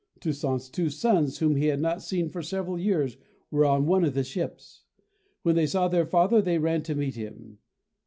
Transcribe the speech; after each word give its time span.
Toussaint's 0.19 0.67
two 0.67 0.89
sons, 0.89 1.37
whom 1.37 1.55
he 1.57 1.67
had 1.67 1.79
not 1.79 2.01
seen 2.01 2.27
for 2.27 2.41
several 2.41 2.79
years, 2.79 3.17
were 3.51 3.65
on 3.65 3.85
one 3.85 4.03
of 4.03 4.15
the 4.15 4.23
ships. 4.23 4.83
When 5.43 5.55
they 5.55 5.67
saw 5.67 5.87
their 5.87 6.07
father 6.07 6.41
they 6.41 6.57
ran 6.57 6.81
to 6.85 6.95
meet 6.95 7.13
him. 7.13 7.59